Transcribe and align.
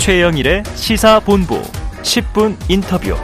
최영일의 0.00 0.62
시사본부 0.76 1.60
10분 1.60 2.56
인터뷰. 2.70 3.14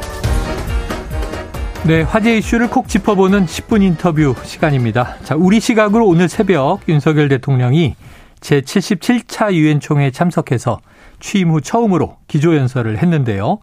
네, 1.87 2.03
화제 2.03 2.37
이슈를 2.37 2.69
콕 2.69 2.87
짚어보는 2.87 3.47
10분 3.47 3.83
인터뷰 3.83 4.35
시간입니다. 4.45 5.17
자, 5.25 5.37
우리 5.37 5.59
시각으로 5.59 6.07
오늘 6.07 6.29
새벽 6.29 6.81
윤석열 6.87 7.31
대통령이 7.31 7.97
제77차 8.41 9.55
유엔 9.55 9.81
총회에 9.81 10.11
참석해서 10.11 10.81
취임 11.19 11.51
후 11.51 11.63
처음으로 11.63 12.19
기조연설을 12.29 12.99
했는데요. 12.99 13.59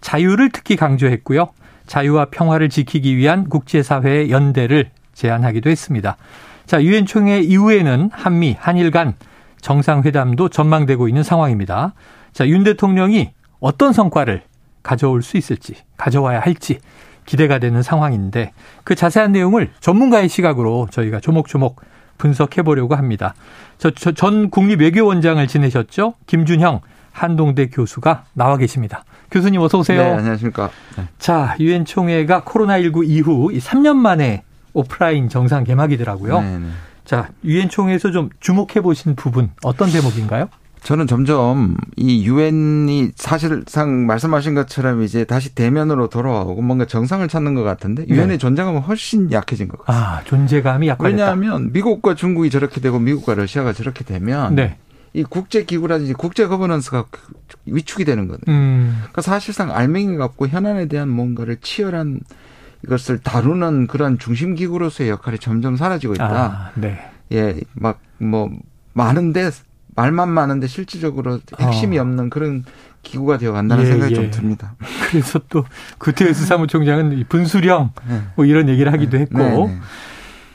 자유를 0.00 0.48
특히 0.50 0.76
강조했고요. 0.76 1.48
자유와 1.86 2.28
평화를 2.30 2.70
지키기 2.70 3.18
위한 3.18 3.50
국제사회의 3.50 4.30
연대를 4.30 4.88
제안하기도 5.12 5.68
했습니다. 5.68 6.16
자, 6.64 6.82
유엔 6.82 7.04
총회 7.04 7.40
이후에는 7.40 8.08
한미, 8.10 8.56
한일 8.58 8.90
간 8.90 9.12
정상회담도 9.60 10.48
전망되고 10.48 11.08
있는 11.08 11.22
상황입니다. 11.22 11.92
자, 12.34 12.48
윤 12.48 12.64
대통령이 12.64 13.30
어떤 13.60 13.92
성과를 13.92 14.42
가져올 14.82 15.22
수 15.22 15.38
있을지, 15.38 15.76
가져와야 15.96 16.40
할지 16.40 16.80
기대가 17.24 17.58
되는 17.58 17.80
상황인데 17.80 18.52
그 18.82 18.94
자세한 18.94 19.32
내용을 19.32 19.70
전문가의 19.80 20.28
시각으로 20.28 20.88
저희가 20.90 21.20
조목조목 21.20 21.80
분석해 22.18 22.62
보려고 22.62 22.96
합니다. 22.96 23.34
저, 23.78 23.90
전 23.90 24.50
국립외교원장을 24.50 25.46
지내셨죠? 25.46 26.14
김준형 26.26 26.80
한동대 27.12 27.68
교수가 27.68 28.24
나와 28.34 28.56
계십니다. 28.56 29.04
교수님 29.30 29.60
어서 29.60 29.78
오세요. 29.78 30.02
네, 30.02 30.10
안녕하십니까. 30.10 30.70
네. 30.98 31.04
자, 31.18 31.56
유엔 31.60 31.84
총회가 31.84 32.42
코로나19 32.42 33.08
이후 33.08 33.50
3년 33.52 33.96
만에 33.96 34.42
오프라인 34.72 35.28
정상 35.28 35.62
개막이더라고요. 35.64 36.40
네, 36.40 36.58
네. 36.58 36.66
자, 37.04 37.28
유엔 37.44 37.68
총회에서 37.68 38.10
좀 38.10 38.30
주목해 38.40 38.80
보신 38.82 39.14
부분 39.14 39.50
어떤 39.62 39.90
대목인가요? 39.90 40.48
저는 40.84 41.06
점점 41.06 41.76
이 41.96 42.26
유엔이 42.26 43.12
사실상 43.16 44.06
말씀하신 44.06 44.54
것처럼 44.54 45.02
이제 45.02 45.24
다시 45.24 45.54
대면으로 45.54 46.08
돌아오고 46.08 46.60
뭔가 46.60 46.84
정상을 46.84 47.26
찾는 47.26 47.54
것 47.54 47.62
같은데 47.62 48.06
유엔의 48.06 48.28
네. 48.28 48.38
존재감은 48.38 48.82
훨씬 48.82 49.32
약해진 49.32 49.68
것 49.68 49.84
같습니다. 49.84 50.18
아, 50.18 50.24
존재감이 50.24 50.88
약해졌다. 50.88 51.08
왜냐하면 51.08 51.72
미국과 51.72 52.14
중국이 52.14 52.50
저렇게 52.50 52.82
되고 52.82 52.98
미국과 52.98 53.34
러시아가 53.34 53.72
저렇게 53.72 54.04
되면 54.04 54.54
네. 54.54 54.76
이 55.14 55.22
국제 55.22 55.64
기구라든지 55.64 56.12
국제 56.12 56.46
거버넌스가 56.46 57.06
위축이 57.64 58.04
되는 58.04 58.28
거거든요. 58.28 58.54
음. 58.54 58.96
그러니까 58.98 59.22
사실상 59.22 59.74
알맹이 59.74 60.16
갖고 60.18 60.48
현안에 60.48 60.86
대한 60.86 61.08
뭔가를 61.08 61.56
치열한 61.62 62.20
이것을 62.84 63.20
다루는 63.20 63.86
그런 63.86 64.18
중심 64.18 64.54
기구로서의 64.54 65.08
역할이 65.08 65.38
점점 65.38 65.76
사라지고 65.76 66.14
있다. 66.14 66.26
아, 66.26 66.70
네. 66.74 67.10
예, 67.32 67.58
막 67.72 68.00
뭐 68.18 68.50
많은데 68.92 69.50
말만 69.96 70.28
많은데 70.28 70.66
실질적으로 70.66 71.40
핵심이 71.58 71.98
어. 71.98 72.02
없는 72.02 72.30
그런 72.30 72.64
기구가 73.02 73.38
되어 73.38 73.52
간다는 73.52 73.84
예, 73.84 73.88
생각이 73.88 74.12
예. 74.12 74.16
좀 74.16 74.30
듭니다. 74.30 74.74
그래서 75.10 75.40
또 75.48 75.64
구태여수 75.98 76.46
사무총장은 76.46 77.24
분수령 77.28 77.90
네. 78.08 78.22
뭐 78.34 78.44
이런 78.44 78.68
얘기를 78.68 78.92
하기도 78.92 79.18
했고. 79.18 79.38
네, 79.38 79.66
네. 79.66 79.78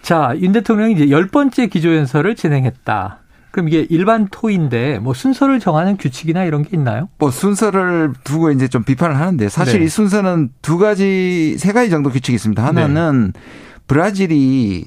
자, 0.01 0.33
윤 0.39 0.51
대통령이 0.51 0.93
이제 0.93 1.09
열 1.09 1.27
번째 1.27 1.67
기조연설을 1.67 2.35
진행했다. 2.35 3.19
그럼 3.51 3.67
이게 3.67 3.85
일반 3.89 4.27
토인데 4.29 4.99
뭐 4.99 5.13
순서를 5.13 5.59
정하는 5.59 5.97
규칙이나 5.97 6.43
이런 6.43 6.63
게 6.63 6.69
있나요? 6.73 7.09
뭐 7.17 7.31
순서를 7.31 8.13
두고 8.23 8.51
이제 8.51 8.67
좀 8.67 8.83
비판을 8.83 9.17
하는데 9.17 9.49
사실 9.49 9.79
네. 9.79 9.85
이 9.85 9.89
순서는 9.89 10.49
두 10.61 10.77
가지 10.77 11.55
세 11.57 11.73
가지 11.73 11.89
정도 11.89 12.09
규칙이 12.09 12.35
있습니다. 12.35 12.63
하나는 12.63 13.31
네. 13.33 13.39
브라질이 13.87 14.85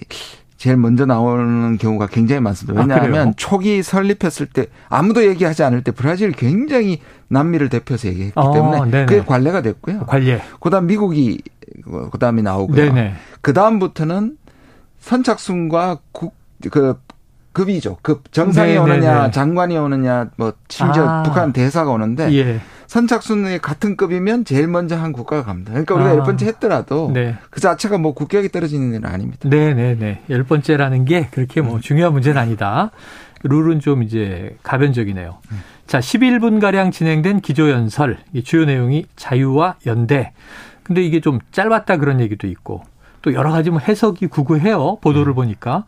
제일 0.63 0.77
먼저 0.77 1.07
나오는 1.07 1.77
경우가 1.77 2.07
굉장히 2.07 2.41
많습니다. 2.41 2.81
아, 2.81 2.85
왜냐하면 2.85 3.29
아, 3.31 3.33
초기 3.37 3.83
설립했을 3.83 4.47
때 4.47 4.67
아무도 4.89 5.27
얘기하지 5.27 5.65
않을 5.65 5.83
때 5.83 5.91
브라질 5.91 6.31
굉장히 6.31 7.01
남미를 7.27 7.69
대표해서 7.69 8.07
얘기했기 8.07 8.35
어, 8.37 8.53
때문에 8.53 8.89
네네. 8.89 9.07
그게 9.07 9.25
관례가 9.25 9.63
됐고요. 9.63 10.07
관례. 10.07 10.41
그다음 10.61 10.87
미국이 10.87 11.43
그다음에 12.13 12.43
나오고요. 12.43 12.77
네네. 12.77 13.15
그다음부터는 13.41 14.37
선착순과 15.01 15.99
국, 16.13 16.37
그 16.71 16.97
급이죠. 17.51 17.97
급 18.01 18.31
정상이 18.31 18.75
네네네. 18.75 18.93
오느냐, 18.93 19.31
장관이 19.33 19.77
오느냐, 19.77 20.31
뭐 20.37 20.53
심지어 20.69 21.09
아. 21.09 21.23
북한 21.25 21.53
대사가 21.53 21.91
오는데 21.91 22.33
예. 22.35 22.61
선착순이 22.93 23.61
같은 23.61 23.97
급이면 23.97 24.45
제일 24.45 24.69
먼저 24.69 24.97
한 24.97 25.13
국가가 25.13 25.45
갑니다. 25.45 25.71
그러니까 25.71 25.95
우리가 25.95 26.11
아. 26.11 26.15
열 26.15 26.23
번째 26.25 26.45
했더라도 26.45 27.11
네. 27.11 27.35
그 27.49 27.59
자체가 27.59 27.97
뭐 27.97 28.13
국격이 28.13 28.51
떨어지는 28.51 28.91
일은 28.91 29.07
아닙니다. 29.07 29.49
네네네. 29.49 30.25
열 30.29 30.43
번째라는 30.45 31.07
게 31.07 31.29
그렇게 31.31 31.63
뭐 31.63 31.77
음. 31.77 31.81
중요한 31.81 32.13
문제는 32.13 32.39
아니다. 32.39 32.91
룰은 33.45 33.81
좀 33.81 34.03
이제 34.03 34.59
가변적이네요. 34.63 35.39
음. 35.53 35.61
자, 35.87 36.01
11분가량 36.01 36.93
진행된 36.93 37.41
기조연설. 37.41 38.19
주요 38.45 38.67
내용이 38.67 39.07
자유와 39.17 39.77
연대. 39.87 40.35
근데 40.83 41.03
이게 41.03 41.21
좀 41.21 41.39
짧았다 41.51 41.97
그런 41.97 42.21
얘기도 42.21 42.47
있고 42.47 42.83
또 43.23 43.33
여러 43.33 43.53
가지 43.53 43.71
뭐 43.71 43.79
해석이 43.79 44.27
구구해요. 44.27 44.99
보도를 45.01 45.33
음. 45.33 45.37
보니까. 45.37 45.87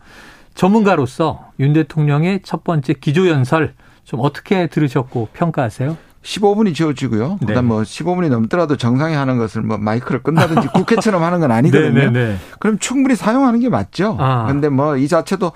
전문가로서 0.55 1.51
윤 1.61 1.75
대통령의 1.75 2.41
첫 2.45 2.65
번째 2.65 2.95
기조연설 2.95 3.75
좀 4.05 4.21
어떻게 4.23 4.69
들으셨고 4.69 5.29
평가하세요? 5.35 5.99
15분이 6.25 6.75
지어지고요. 6.75 7.39
네. 7.41 7.47
그다음 7.47 7.67
뭐 7.67 7.83
15분이 7.83 8.31
넘더라도 8.31 8.77
정상에 8.77 9.15
하는 9.15 9.37
것을 9.39 9.63
뭐 9.63 9.77
마이크를 9.79 10.23
끈다든지 10.23 10.69
국회처럼 10.75 11.23
하는 11.23 11.39
건 11.41 11.51
아니거든요. 11.53 11.91
네, 11.93 12.07
네, 12.07 12.11
네, 12.11 12.37
그럼 12.59 12.79
충분히 12.79 13.15
사용하는 13.15 13.61
게 13.61 13.69
맞죠. 13.69 14.17
아. 14.19 14.47
근데 14.47 14.69
뭐 14.69 14.97
이 14.97 15.07
자체도 15.07 15.53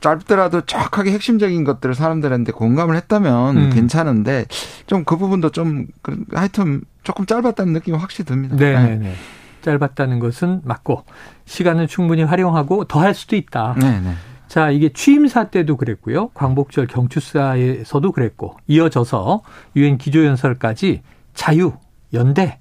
짧더라도 0.00 0.62
정확하게 0.62 1.12
핵심적인 1.12 1.62
것들을 1.64 1.94
사람들한테 1.94 2.50
공감을 2.52 2.96
했다면 2.96 3.56
음. 3.56 3.70
괜찮은데 3.70 4.46
좀 4.86 5.04
그 5.04 5.16
부분도 5.16 5.50
좀그 5.50 6.24
하여튼 6.34 6.80
조금 7.04 7.26
짧았다는 7.26 7.72
느낌이 7.72 7.96
확실히 7.98 8.24
듭니다. 8.24 8.56
네, 8.56 8.72
네. 8.82 8.96
네. 8.96 9.14
짧았다는 9.62 10.18
것은 10.18 10.62
맞고 10.64 11.04
시간은 11.44 11.86
충분히 11.86 12.24
활용하고 12.24 12.84
더 12.86 12.98
할 13.00 13.14
수도 13.14 13.36
있다. 13.36 13.74
네, 13.78 14.00
네. 14.00 14.14
자, 14.52 14.68
이게 14.68 14.90
취임사 14.92 15.44
때도 15.44 15.78
그랬고요. 15.78 16.28
광복절 16.34 16.86
경축사에서도 16.86 18.12
그랬고 18.12 18.54
이어져서 18.66 19.40
유엔 19.76 19.96
기조연설까지 19.96 21.00
자유, 21.32 21.72
연대 22.12 22.58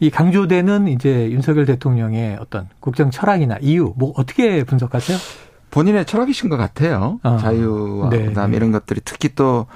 이 0.00 0.08
강조되는 0.08 0.88
이제 0.88 1.30
윤석열 1.30 1.66
대통령의 1.66 2.38
어떤 2.40 2.70
국정 2.80 3.10
철학이나 3.10 3.58
이유 3.60 3.92
뭐 3.98 4.14
어떻게 4.16 4.64
분석하세요? 4.64 5.18
본인의 5.70 6.06
철학이신 6.06 6.48
것 6.48 6.56
같아요. 6.56 7.20
어. 7.22 7.36
자유와 7.36 8.08
네. 8.08 8.24
그다음 8.24 8.54
이런 8.54 8.72
것들이 8.72 9.02
특히 9.04 9.28
또 9.34 9.66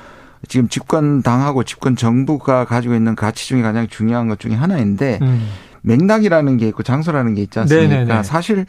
지금 0.49 0.67
집권 0.71 1.21
당하고 1.21 1.65
집권 1.65 1.95
정부가 1.95 2.65
가지고 2.65 2.95
있는 2.95 3.15
가치 3.15 3.47
중에 3.47 3.61
가장 3.61 3.87
중요한 3.87 4.29
것 4.29 4.41
중에 4.41 4.55
하나인데 4.55 5.19
음. 5.21 5.47
맥락이라는 5.83 6.57
게 6.57 6.69
있고 6.69 6.83
장소라는 6.83 7.35
게 7.35 7.43
있지 7.43 7.59
않습니까? 7.59 7.95
네네네. 7.97 8.23
사실 8.23 8.65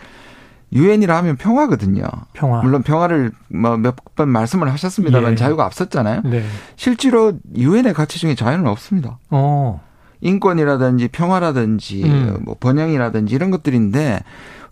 유엔이라 0.74 1.16
하면 1.18 1.36
평화거든요. 1.38 2.04
평화. 2.34 2.62
물론 2.62 2.82
평화를 2.84 3.32
뭐 3.50 3.78
몇 3.78 3.96
번 4.16 4.30
말씀을 4.30 4.72
하셨습니다만 4.72 5.32
예. 5.34 5.36
자유가 5.36 5.66
앞섰잖아요. 5.66 6.22
네. 6.26 6.44
실제로 6.76 7.34
유엔의 7.56 7.94
가치 7.94 8.20
중에 8.20 8.36
자유는 8.36 8.68
없습니다. 8.68 9.20
어. 9.30 9.82
인권이라든지 10.22 11.08
평화라든지 11.08 12.04
음. 12.04 12.38
뭐 12.44 12.56
번영이라든지 12.60 13.34
이런 13.34 13.50
것들인데 13.52 14.20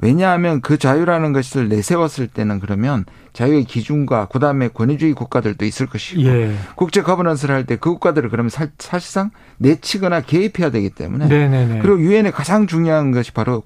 왜냐하면 0.02 0.62
그 0.62 0.78
자유라는 0.78 1.34
것을 1.34 1.68
내세웠을 1.70 2.28
때는 2.28 2.60
그러면 2.60 3.04
자유의 3.34 3.66
기준과 3.66 4.26
그다음에 4.28 4.68
권위주의 4.70 5.14
국가들도 5.14 5.66
있을 5.66 5.88
것이고 5.88 6.22
예. 6.24 6.54
국제 6.76 7.02
거버넌스를 7.02 7.54
할 7.56 7.66
때 7.66 7.76
그 7.78 7.90
국가들을 7.92 8.30
그러면 8.30 8.50
사, 8.50 8.68
실상 8.78 9.32
내치거나 9.58 10.22
개입해야 10.22 10.70
되기 10.70 10.90
때문에 10.92 11.28
네네네. 11.28 11.80
그리고 11.82 12.00
유엔의 12.00 12.32
가장 12.32 12.68
중요한 12.68 13.12
것이 13.12 13.32
바로 13.34 13.64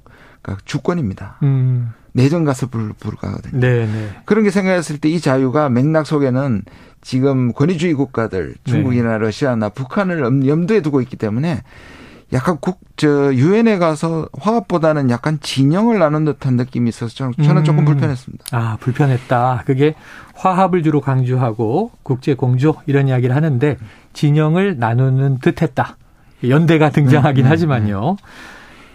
주권입니다. 0.66 1.38
음. 1.44 1.94
내정 2.14 2.44
가서 2.44 2.68
불, 2.68 2.94
불가거든요. 2.94 3.60
네, 3.60 3.86
네. 3.86 4.10
그런 4.26 4.44
게 4.44 4.52
생각했을 4.52 4.98
때 5.00 5.10
이 5.10 5.20
자유가 5.20 5.70
맥락 5.70 6.06
속에는 6.08 6.64
지금 7.02 7.52
권위주의 7.54 7.94
국가들 7.94 8.56
중국이나 8.64 9.14
네. 9.14 9.18
러시아나 9.18 9.70
북한을 9.70 10.48
염두에 10.48 10.82
두고 10.82 11.02
있기 11.02 11.18
때문에 11.18 11.62
약간 12.32 12.58
국, 12.60 12.80
저, 12.96 13.32
유엔에 13.34 13.78
가서 13.78 14.28
화합보다는 14.40 15.12
약간 15.12 15.38
진영을 15.40 16.00
나눈 16.00 16.26
듯한 16.26 16.56
느낌이 16.56 16.90
있어서 16.90 17.14
저는, 17.14 17.34
저는 17.44 17.64
조금 17.64 17.80
음. 17.80 17.86
불편했습니다. 17.86 18.46
아, 18.52 18.78
불편했다. 18.80 19.64
그게 19.68 19.94
화합을 20.34 20.82
주로 20.82 21.00
강조하고 21.00 21.92
국제 22.02 22.34
공조 22.34 22.76
이런 22.88 23.08
이야기를 23.08 23.36
하는데 23.36 23.78
진영을 24.14 24.80
나누는 24.80 25.40
듯 25.40 25.62
했다. 25.62 25.98
연대가 26.48 26.90
등장하긴 26.90 27.44
네, 27.44 27.44
네, 27.44 27.50
하지만요. 27.50 28.18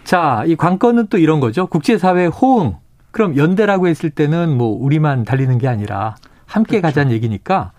자, 0.03 0.43
이 0.45 0.55
관건은 0.55 1.07
또 1.09 1.17
이런 1.17 1.39
거죠. 1.39 1.67
국제사회 1.67 2.25
호응. 2.25 2.75
그럼 3.11 3.37
연대라고 3.37 3.87
했을 3.87 4.09
때는 4.09 4.57
뭐 4.57 4.77
우리만 4.79 5.25
달리는 5.25 5.57
게 5.57 5.67
아니라 5.67 6.15
함께 6.45 6.79
그렇죠. 6.79 6.93
가자는 6.93 7.11
얘기니까 7.13 7.71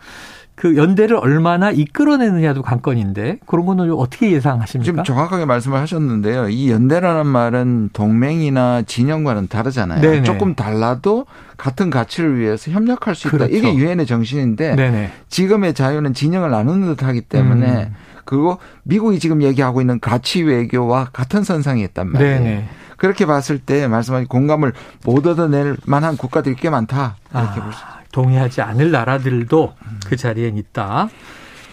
그 0.60 0.76
연대를 0.76 1.16
얼마나 1.16 1.70
이끌어내느냐도 1.70 2.60
관건인데 2.60 3.38
그런 3.46 3.64
거는 3.64 3.90
어떻게 3.92 4.30
예상하십니까? 4.30 4.84
지금 4.84 5.04
정확하게 5.04 5.46
말씀을 5.46 5.78
하셨는데요. 5.78 6.50
이 6.50 6.70
연대라는 6.70 7.26
말은 7.26 7.90
동맹이나 7.94 8.82
진영과는 8.82 9.48
다르잖아요. 9.48 10.02
네네. 10.02 10.22
조금 10.22 10.54
달라도 10.54 11.24
같은 11.56 11.88
가치를 11.88 12.38
위해서 12.38 12.70
협력할 12.70 13.14
수 13.14 13.28
있다. 13.28 13.38
그렇죠. 13.38 13.56
이게 13.56 13.74
유엔의 13.74 14.04
정신인데 14.04 14.76
네네. 14.76 15.10
지금의 15.30 15.72
자유는 15.72 16.12
진영을 16.12 16.50
나누는 16.50 16.94
듯하기 16.94 17.22
때문에 17.22 17.84
음. 17.84 17.94
그리고 18.26 18.58
미국이 18.82 19.18
지금 19.18 19.42
얘기하고 19.42 19.80
있는 19.80 19.98
가치 19.98 20.42
외교와 20.42 21.08
같은 21.10 21.42
선상에 21.42 21.82
있단 21.84 22.08
말이에요. 22.12 22.38
네네. 22.38 22.68
그렇게 23.00 23.24
봤을 23.24 23.58
때 23.58 23.88
말씀하신 23.88 24.28
공감을 24.28 24.74
못 25.06 25.26
얻어낼 25.26 25.74
만한 25.86 26.18
국가들이 26.18 26.54
꽤 26.56 26.68
많다. 26.68 27.16
이렇게 27.32 27.60
아. 27.60 27.64
볼수. 27.64 27.80
동의하지 28.12 28.60
않을 28.60 28.90
나라들도 28.90 29.72
그 30.06 30.16
자리엔 30.16 30.58
있다. 30.58 31.08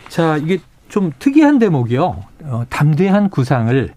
자, 0.07 0.37
이게 0.37 0.59
좀 0.87 1.11
특이한 1.19 1.59
대목이요. 1.59 2.23
어, 2.43 2.63
담대한 2.69 3.29
구상을 3.29 3.93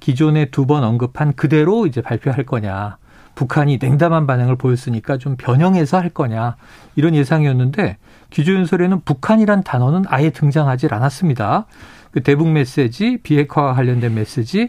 기존에 0.00 0.50
두 0.50 0.66
번 0.66 0.84
언급한 0.84 1.32
그대로 1.32 1.86
이제 1.86 2.02
발표할 2.02 2.44
거냐. 2.44 2.98
북한이 3.34 3.78
냉담한 3.80 4.26
반응을 4.26 4.56
보였으니까 4.56 5.16
좀 5.16 5.36
변형해서 5.36 5.98
할 5.98 6.10
거냐. 6.10 6.56
이런 6.96 7.14
예상이었는데 7.14 7.96
기조연설에는 8.28 9.00
북한이란 9.06 9.62
단어는 9.62 10.04
아예 10.08 10.28
등장하지 10.28 10.88
않았습니다. 10.90 11.64
그 12.10 12.22
대북 12.22 12.50
메시지, 12.50 13.16
비핵화와 13.22 13.72
관련된 13.72 14.14
메시지, 14.14 14.68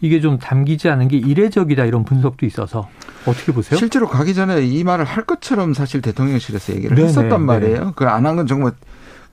이게 0.00 0.20
좀 0.20 0.38
담기지 0.38 0.88
않은 0.88 1.08
게 1.08 1.16
이례적이다 1.16 1.84
이런 1.84 2.04
분석도 2.04 2.44
있어서 2.46 2.88
어떻게 3.26 3.52
보세요? 3.52 3.78
실제로 3.78 4.06
가기 4.08 4.34
전에 4.34 4.62
이 4.64 4.84
말을 4.84 5.04
할 5.04 5.24
것처럼 5.24 5.72
사실 5.74 6.02
대통령실에서 6.02 6.74
얘기를 6.74 6.94
네네, 6.96 7.08
했었단 7.08 7.42
말이에요. 7.42 7.92
그걸 7.92 8.08
안한 8.08 8.36
건 8.36 8.46
정말 8.46 8.72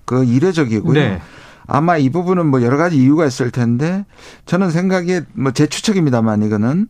그 0.06 0.24
이례적이고요. 0.24 0.94
네. 0.94 1.22
아마 1.68 1.98
이 1.98 2.10
부분은 2.10 2.48
뭐 2.48 2.62
여러 2.64 2.78
가지 2.78 2.98
이유가 2.98 3.26
있을 3.26 3.52
텐데 3.52 4.06
저는 4.46 4.72
생각에 4.72 5.22
뭐 5.34 5.52
제 5.54 5.68
추측입니다만 5.68 6.44
이거는 6.44 6.88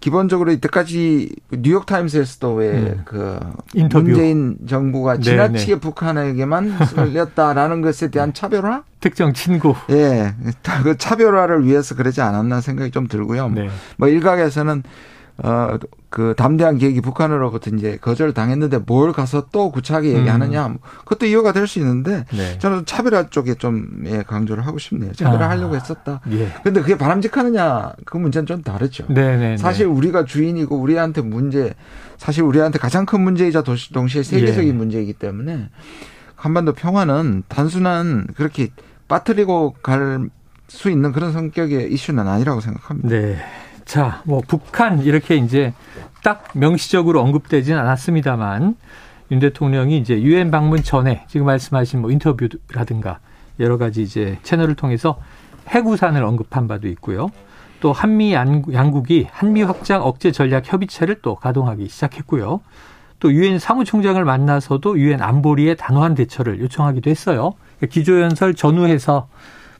기본적으로 0.00 0.52
이때까지 0.52 1.34
뉴욕 1.50 1.86
타임스에서도 1.86 2.54
왜그 2.54 3.40
음. 3.76 3.88
문재인 3.92 4.56
정부가 4.68 5.18
지나치게 5.18 5.66
네네. 5.66 5.80
북한에게만 5.80 6.86
쏠렸다라는 6.86 7.82
것에 7.82 8.10
대한 8.10 8.32
차별화? 8.34 8.84
특정 9.00 9.32
친구. 9.32 9.74
예. 9.90 10.34
그 10.82 10.96
차별화를 10.96 11.64
위해서 11.64 11.94
그러지 11.94 12.20
않았나 12.20 12.60
생각이 12.60 12.90
좀 12.90 13.06
들고요. 13.06 13.48
네. 13.50 13.68
뭐 13.96 14.08
일각에서는 14.08 14.82
어, 15.38 15.76
그 16.08 16.34
담대한 16.36 16.78
계획이 16.78 17.02
북한으로부터 17.02 17.70
이제 17.76 17.98
거절 18.00 18.32
당했는데 18.32 18.78
뭘 18.86 19.12
가서 19.12 19.48
또 19.52 19.70
구차하게 19.70 20.14
얘기하느냐. 20.14 20.66
음. 20.68 20.78
그것도 21.00 21.26
이유가 21.26 21.52
될 21.52 21.66
수 21.66 21.78
있는데 21.80 22.24
네. 22.32 22.58
저는 22.58 22.86
차별화 22.86 23.28
쪽에 23.28 23.54
좀 23.54 24.04
예, 24.06 24.22
강조를 24.22 24.66
하고 24.66 24.78
싶네요. 24.78 25.12
차별화 25.12 25.44
아. 25.46 25.50
하려고 25.50 25.74
했었다. 25.76 26.20
예. 26.30 26.48
근데 26.62 26.80
그게 26.80 26.96
바람직하느냐 26.96 27.92
그 28.06 28.16
문제는 28.16 28.46
좀 28.46 28.62
다르죠. 28.62 29.06
네네 29.08 29.36
네, 29.36 29.48
네. 29.50 29.56
사실 29.56 29.86
우리가 29.86 30.24
주인이고 30.24 30.76
우리한테 30.76 31.20
문제 31.20 31.74
사실 32.16 32.44
우리한테 32.44 32.78
가장 32.78 33.04
큰 33.04 33.20
문제이자 33.20 33.62
동시에 33.92 34.22
세계적인 34.22 34.68
예. 34.68 34.72
문제이기 34.72 35.12
때문에 35.14 35.68
한반도 36.34 36.72
평화는 36.72 37.42
단순한 37.48 38.28
그렇게 38.36 38.68
빠뜨리고 39.08 39.74
갈 39.82 40.30
수 40.68 40.90
있는 40.90 41.12
그런 41.12 41.32
성격의 41.32 41.92
이슈는 41.92 42.26
아니라고 42.26 42.60
생각합니다. 42.60 43.08
네. 43.08 43.36
자, 43.86 44.20
뭐 44.24 44.42
북한 44.46 45.00
이렇게 45.00 45.36
이제 45.36 45.72
딱 46.24 46.48
명시적으로 46.54 47.20
언급되지는 47.22 47.78
않았습니다만 47.78 48.76
윤 49.30 49.38
대통령이 49.38 49.96
이제 49.98 50.20
유엔 50.20 50.50
방문 50.50 50.82
전에 50.82 51.24
지금 51.28 51.46
말씀하신 51.46 52.02
뭐 52.02 52.10
인터뷰라든가 52.10 53.20
여러 53.60 53.78
가지 53.78 54.02
이제 54.02 54.38
채널을 54.42 54.74
통해서 54.74 55.20
해구산을 55.68 56.22
언급한 56.24 56.66
바도 56.66 56.88
있고요. 56.88 57.30
또 57.80 57.92
한미 57.92 58.32
양국이 58.32 59.28
한미 59.30 59.62
확장 59.62 60.02
억제 60.02 60.32
전략 60.32 60.70
협의체를 60.70 61.18
또 61.22 61.36
가동하기 61.36 61.88
시작했고요. 61.88 62.60
또 63.20 63.32
유엔 63.32 63.60
사무총장을 63.60 64.22
만나서도 64.24 64.98
유엔 64.98 65.22
안보리의 65.22 65.76
단호한 65.76 66.16
대처를 66.16 66.58
요청하기도 66.60 67.08
했어요. 67.08 67.54
기조연설 67.88 68.54
전후해서 68.54 69.28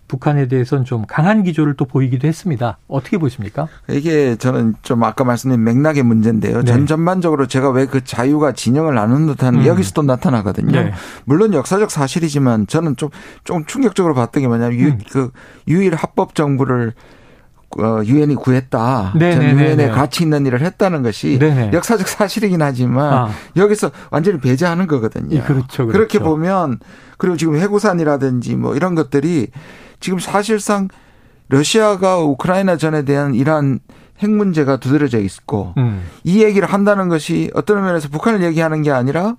북한에 0.07 0.49
대해서는 0.49 0.85
좀 0.85 1.05
강한 1.09 1.43
기조를 1.43 1.75
또 1.75 1.87
보이기도 1.87 2.29
했습니다. 2.29 2.79
어떻게 2.89 3.17
보십니까? 3.19 3.69
이게 3.89 4.37
저는 4.37 4.75
좀 4.83 5.03
아까 5.03 5.25
말씀드린 5.25 5.65
맥락의 5.65 6.03
문제인데요. 6.03 6.59
네. 6.59 6.65
전 6.65 6.87
전반적으로 6.87 7.47
제가 7.47 7.71
왜 7.71 7.87
그 7.87 8.05
자유가 8.05 8.53
진영을 8.53 8.95
나누는 8.95 9.27
듯한 9.29 9.55
음. 9.57 9.67
여기서 9.67 9.93
또 9.93 10.03
나타나거든요. 10.03 10.73
네. 10.73 10.93
물론 11.25 11.55
역사적 11.55 11.91
사실이지만 11.91 12.67
저는 12.67 12.97
좀, 12.97 13.11
좀 13.45 13.65
충격적으로 13.65 14.15
봤던 14.15 14.43
게 14.43 14.49
뭐냐면 14.49 14.79
음. 14.79 14.85
유, 14.85 14.99
그 15.11 15.31
유일 15.69 15.95
합법 15.95 16.35
정부를 16.35 16.89
어, 16.89 16.95
유엔이 17.79 18.37
구했다. 18.37 19.13
전 19.19 19.43
유엔에 19.43 19.91
가치 19.91 20.25
있는 20.25 20.47
일을 20.47 20.61
했다는 20.63 21.03
것이 21.03 21.39
네네. 21.39 21.71
역사적 21.73 22.09
사실이긴 22.09 22.63
하지만 22.63 23.13
아. 23.13 23.31
여기서 23.57 23.91
완전히 24.11 24.41
배제하는 24.41 24.87
거거든요. 24.87 25.43
그렇죠, 25.43 25.87
그렇죠. 25.87 25.87
그렇게 25.87 26.19
보면 26.19 26.79
그리고 27.19 27.37
지금 27.37 27.57
해구산이라든지 27.57 28.57
뭐 28.57 28.75
이런 28.75 28.95
것들이 28.95 29.49
지금 30.01 30.19
사실상 30.19 30.89
러시아가 31.49 32.19
우크라이나 32.19 32.77
전에 32.77 33.05
대한 33.05 33.35
이러한 33.35 33.81
핵 34.19 34.31
문제가 34.31 34.79
두드러져 34.79 35.19
있고 35.21 35.75
음. 35.77 36.03
이 36.25 36.43
얘기를 36.43 36.67
한다는 36.67 37.09
것이 37.09 37.51
어떤 37.55 37.83
면에서 37.83 38.09
북한을 38.09 38.43
얘기하는 38.43 38.83
게 38.83 38.91
아니라 38.91 39.37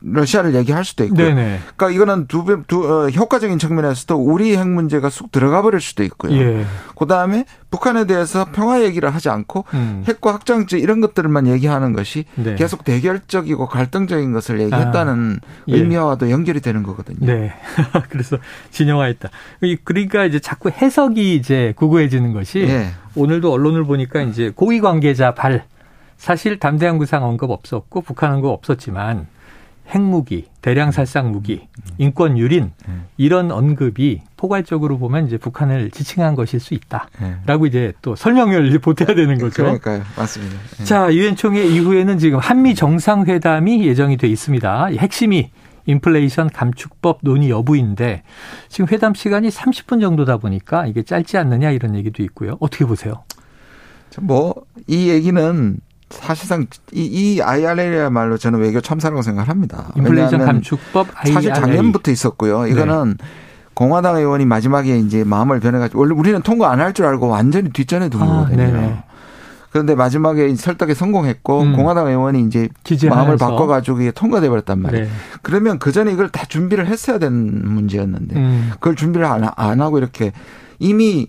러시아를 0.00 0.54
얘기할 0.54 0.84
수도 0.84 1.04
있고요. 1.04 1.28
네네. 1.28 1.60
그러니까 1.76 1.90
이거는 1.90 2.26
두, 2.26 2.62
두 2.66 2.84
어, 2.86 3.08
효과적인 3.08 3.58
측면에서도 3.58 4.14
우리 4.16 4.56
핵 4.56 4.68
문제가 4.68 5.10
쑥 5.10 5.30
들어가 5.32 5.62
버릴 5.62 5.80
수도 5.80 6.02
있고요. 6.04 6.32
예. 6.32 6.64
그다음에 6.96 7.44
북한에 7.70 8.06
대해서 8.06 8.46
평화 8.52 8.82
얘기를 8.82 9.12
하지 9.14 9.28
않고 9.28 9.64
음. 9.74 10.04
핵과 10.06 10.34
확장제 10.34 10.78
이런 10.78 11.00
것들만 11.00 11.46
얘기하는 11.46 11.92
것이 11.92 12.24
네. 12.34 12.54
계속 12.56 12.84
대결적이고 12.84 13.66
갈등적인 13.66 14.32
것을 14.32 14.60
얘기했다는 14.60 15.40
아, 15.42 15.46
예. 15.68 15.74
의미와도 15.74 16.30
연결이 16.30 16.60
되는 16.60 16.82
거거든요. 16.82 17.26
네. 17.26 17.52
그래서 18.10 18.38
진영화했다. 18.70 19.30
그러니까 19.84 20.24
이제 20.24 20.38
자꾸 20.38 20.70
해석이 20.70 21.34
이제 21.34 21.72
구구해지는 21.76 22.32
것이 22.32 22.60
예. 22.60 22.88
오늘도 23.14 23.52
언론을 23.52 23.84
보니까 23.84 24.22
이제 24.22 24.52
고위 24.54 24.80
관계자 24.80 25.34
발 25.34 25.64
사실 26.16 26.58
담대한 26.58 26.98
구상 26.98 27.24
언급 27.24 27.50
없었고 27.50 28.02
북한 28.02 28.32
언급 28.32 28.52
없었지만 28.52 29.26
핵무기, 29.88 30.46
대량 30.62 30.90
살상 30.90 31.32
무기, 31.32 31.68
인권 31.98 32.38
유린 32.38 32.70
이런 33.16 33.50
언급이 33.50 34.22
포괄적으로 34.36 34.98
보면 34.98 35.26
이제 35.26 35.36
북한을 35.36 35.90
지칭한 35.90 36.34
것일 36.34 36.60
수 36.60 36.74
있다라고 36.74 37.66
이제 37.66 37.92
또 38.02 38.16
설명을 38.16 38.78
보태야 38.80 39.14
되는 39.14 39.38
거죠. 39.38 39.62
그러니까요, 39.64 40.02
맞습니다. 40.16 40.56
네. 40.78 40.84
자, 40.84 41.12
유엔 41.12 41.36
총회 41.36 41.64
이후에는 41.64 42.18
지금 42.18 42.38
한미 42.38 42.74
정상회담이 42.74 43.86
예정이 43.86 44.16
돼 44.16 44.28
있습니다. 44.28 44.86
핵심이 44.98 45.50
인플레이션 45.86 46.50
감축법 46.50 47.18
논의 47.22 47.50
여부인데 47.50 48.22
지금 48.68 48.86
회담 48.88 49.14
시간이 49.14 49.48
30분 49.48 50.00
정도다 50.00 50.36
보니까 50.38 50.86
이게 50.86 51.02
짧지 51.02 51.36
않느냐 51.38 51.70
이런 51.70 51.96
얘기도 51.96 52.22
있고요. 52.22 52.56
어떻게 52.60 52.84
보세요? 52.84 53.24
뭐 54.20 54.54
이 54.86 55.08
얘기는 55.08 55.76
사실상 56.12 56.66
이, 56.92 57.02
이 57.04 57.40
IRL이야말로 57.42 58.36
저는 58.38 58.60
외교 58.60 58.80
참사라고 58.80 59.22
생각합니다. 59.22 59.88
인플레이션 59.96 60.44
감축법 60.44 61.08
IRL. 61.14 61.34
사실 61.34 61.54
작년부터 61.54 62.10
있었고요. 62.10 62.66
이거는 62.66 63.16
네. 63.18 63.24
공화당 63.74 64.16
의원이 64.16 64.44
마지막에 64.44 64.98
이제 64.98 65.24
마음을 65.24 65.58
변해가지고 65.60 65.98
원래 66.00 66.14
우리는 66.14 66.40
통과 66.42 66.70
안 66.70 66.80
할 66.80 66.92
줄 66.92 67.06
알고 67.06 67.26
완전히 67.28 67.70
뒷전에 67.70 68.08
둔 68.10 68.22
아, 68.22 68.26
거거든요. 68.26 69.02
그런데 69.70 69.94
마지막에 69.94 70.54
설득에 70.54 70.92
성공했고 70.92 71.62
음. 71.62 71.76
공화당 71.76 72.06
의원이 72.08 72.42
이제 72.44 72.68
마음을 73.08 73.38
바꿔가지고 73.38 74.02
이게 74.02 74.10
통과돼 74.10 74.50
버렸단 74.50 74.78
말이에요. 74.82 75.06
네. 75.06 75.10
그러면 75.40 75.78
그 75.78 75.92
전에 75.92 76.12
이걸 76.12 76.28
다 76.28 76.44
준비를 76.46 76.86
했어야 76.86 77.18
되는 77.18 77.66
문제였는데 77.66 78.36
음. 78.36 78.70
그걸 78.74 78.94
준비를 78.96 79.24
안, 79.26 79.48
안 79.56 79.80
하고 79.80 79.96
이렇게 79.96 80.32
이미 80.78 81.26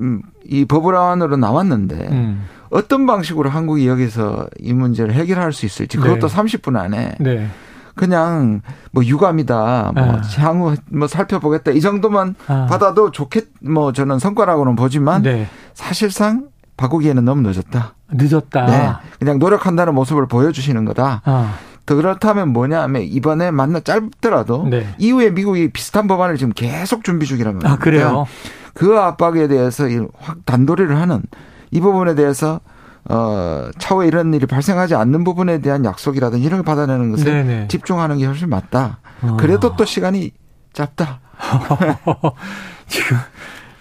음, 0.00 0.20
이 0.44 0.66
법안으로 0.66 1.38
나왔는데 1.38 2.08
음. 2.10 2.44
어떤 2.70 3.06
방식으로 3.06 3.50
한국이 3.50 3.86
여기서 3.88 4.48
이 4.58 4.72
문제를 4.72 5.14
해결할 5.14 5.52
수 5.52 5.66
있을지 5.66 5.96
그것도 5.96 6.28
네. 6.28 6.36
30분 6.36 6.76
안에 6.76 7.14
네. 7.20 7.48
그냥 7.94 8.62
뭐 8.92 9.04
유감이다 9.04 9.92
뭐 9.94 10.04
아. 10.04 10.22
향후 10.38 10.74
뭐 10.90 11.08
살펴보겠다 11.08 11.72
이 11.72 11.80
정도만 11.80 12.34
아. 12.46 12.66
받아도 12.68 13.10
좋겠 13.10 13.48
뭐 13.60 13.92
저는 13.92 14.18
성과라고는 14.18 14.76
보지만 14.76 15.22
네. 15.22 15.48
사실상 15.74 16.48
바꾸기에는 16.76 17.24
너무 17.24 17.42
늦었다. 17.42 17.94
늦었다. 18.10 18.66
네. 18.66 18.92
그냥 19.18 19.38
노력한다는 19.38 19.94
모습을 19.94 20.26
보여주시는 20.28 20.84
거다. 20.84 21.22
아. 21.24 21.54
더 21.84 21.94
그렇다면 21.94 22.50
뭐냐 22.50 22.82
하면 22.82 23.02
이번에 23.02 23.50
만나 23.50 23.80
짧더라도 23.80 24.68
네. 24.68 24.94
이후에 24.98 25.30
미국이 25.30 25.70
비슷한 25.70 26.06
법안을 26.06 26.36
지금 26.36 26.52
계속 26.52 27.02
준비 27.02 27.26
중이라면 27.26 27.64
아 27.64 27.76
그래요. 27.76 28.26
그 28.74 28.98
압박에 28.98 29.48
대해서 29.48 29.84
확 30.20 30.44
단도리를 30.44 30.94
하는 30.94 31.22
이 31.70 31.80
부분에 31.80 32.14
대해서 32.14 32.60
어, 33.04 33.70
차후에 33.78 34.06
이런 34.06 34.34
일이 34.34 34.46
발생하지 34.46 34.94
않는 34.94 35.24
부분에 35.24 35.60
대한 35.60 35.84
약속이라든지 35.84 36.44
이런 36.44 36.62
걸 36.62 36.64
받아내는 36.64 37.10
것에 37.12 37.24
네네. 37.24 37.68
집중하는 37.68 38.18
게 38.18 38.26
훨씬 38.26 38.48
맞다. 38.48 38.98
어. 39.22 39.36
그래도 39.38 39.76
또 39.76 39.84
시간이 39.84 40.32
짧다. 40.72 41.20
지금 42.86 43.16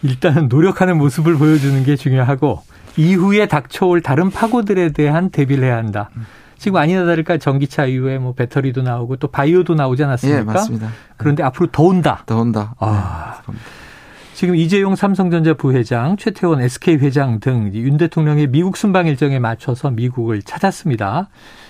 일단은 0.03 0.47
노력하는 0.47 0.97
모습을 0.97 1.37
보여주는 1.37 1.83
게 1.83 1.95
중요하고 1.95 2.61
이후에 2.95 3.47
닥쳐올 3.47 4.01
다른 4.01 4.29
파고들에 4.29 4.91
대한 4.91 5.29
대비를 5.29 5.65
해야 5.65 5.77
한다. 5.77 6.09
지금 6.57 6.77
아니나 6.77 7.05
다를까 7.05 7.37
전기차 7.37 7.85
이후에 7.85 8.17
뭐 8.17 8.33
배터리도 8.33 8.81
나오고 8.81 9.17
또 9.17 9.27
바이오도 9.27 9.75
나오지 9.75 10.03
않았습니까? 10.03 10.39
예, 10.39 10.43
맞습니다. 10.43 10.89
그런데 11.17 11.43
앞으로 11.43 11.67
더 11.71 11.83
온다. 11.83 12.23
더 12.25 12.39
온다. 12.39 12.73
아. 12.79 13.41
네, 13.47 13.53
지금 14.37 14.55
이재용 14.55 14.95
삼성전자 14.95 15.55
부회장, 15.55 16.15
최태원 16.15 16.61
SK 16.61 16.97
회장 16.97 17.39
등 17.39 17.71
윤 17.73 17.97
대통령의 17.97 18.45
미국 18.45 18.77
순방 18.77 19.07
일정에 19.07 19.39
맞춰서 19.39 19.89
미국을 19.89 20.43
찾았습니다. 20.43 21.29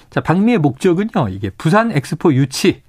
자, 0.09 0.19
방미의 0.19 0.57
목적은요, 0.57 1.29
이게 1.29 1.49
부산 1.49 1.93
엑스포 1.93 2.33
유치 2.33 2.81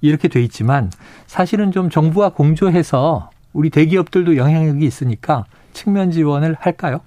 이렇게 0.00 0.28
돼 0.28 0.42
있지만 0.42 0.90
사실은 1.26 1.70
좀 1.70 1.90
정부와 1.90 2.30
공조해서 2.30 3.28
우리 3.52 3.68
대기업들도 3.68 4.38
영향력이 4.38 4.86
있으니까 4.86 5.44
측면 5.74 6.12
지원을 6.12 6.56
할까요? 6.58 7.02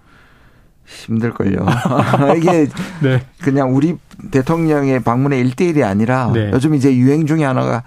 힘들걸요. 0.85 1.65
이게 2.37 2.67
네. 3.01 3.23
그냥 3.41 3.75
우리 3.75 3.97
대통령의 4.29 5.01
방문의 5.01 5.39
일대일이 5.39 5.83
아니라 5.83 6.31
네. 6.31 6.51
요즘 6.53 6.75
이제 6.75 6.95
유행 6.95 7.25
중에 7.25 7.43
하나가 7.43 7.81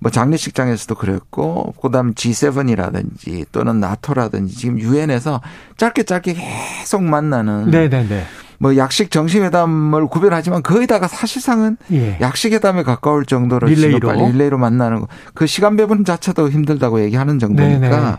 뭐 0.00 0.10
장례식장에서도 0.10 0.94
그랬고 0.94 1.74
그다음 1.80 2.14
G7이라든지 2.14 3.46
또는 3.52 3.80
나토라든지 3.80 4.56
지금 4.56 4.78
유엔에서 4.78 5.40
짧게 5.76 6.04
짧게 6.04 6.34
계속 6.34 7.02
만나는 7.02 7.70
네네네. 7.70 8.24
뭐 8.58 8.76
약식 8.76 9.10
정식회담을 9.10 10.08
구별하지만 10.08 10.62
거의 10.62 10.86
다가 10.86 11.06
사실상은 11.06 11.76
예. 11.92 12.18
약식회담에 12.20 12.82
가까울 12.82 13.24
정도로 13.24 13.68
릴레이로 13.68 14.12
릴레이로 14.12 14.58
만나는 14.58 15.00
거. 15.00 15.08
그 15.34 15.46
시간 15.46 15.76
배분 15.76 16.04
자체도 16.04 16.50
힘들다고 16.50 17.00
얘기하는 17.02 17.38
정도니까 17.38 17.88
네네. 17.88 18.16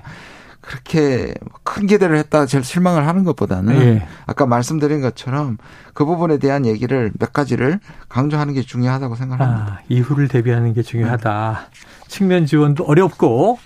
그렇게 0.69 1.33
큰 1.63 1.87
기대를 1.87 2.15
했다 2.17 2.45
제일 2.45 2.63
실망을 2.63 3.07
하는 3.07 3.23
것보다는 3.23 3.81
예. 3.81 4.07
아까 4.27 4.45
말씀드린 4.45 5.01
것처럼 5.01 5.57
그 5.95 6.05
부분에 6.05 6.37
대한 6.37 6.63
얘기를 6.67 7.11
몇 7.17 7.33
가지를 7.33 7.79
강조하는 8.07 8.53
게 8.53 8.61
중요하다고 8.61 9.15
생각합니다. 9.15 9.73
아, 9.73 9.79
이후를 9.89 10.27
대비하는 10.27 10.73
게 10.73 10.83
중요하다. 10.83 11.59
네. 11.73 12.07
측면 12.07 12.45
지원도 12.45 12.83
어렵고 12.83 13.57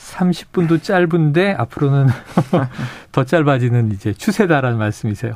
30분도 0.00 0.82
짧은데 0.82 1.52
앞으로는 1.52 2.06
더 3.12 3.24
짧아지는 3.24 3.92
이제 3.92 4.14
추세다라는 4.14 4.78
말씀이세요. 4.78 5.34